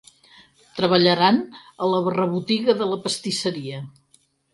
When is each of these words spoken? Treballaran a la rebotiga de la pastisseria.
Treballaran 0.77 1.35
a 1.87 1.89
la 1.91 1.99
rebotiga 2.15 2.75
de 2.79 2.87
la 2.93 2.99
pastisseria. 3.05 3.83